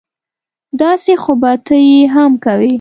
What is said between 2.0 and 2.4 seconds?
هم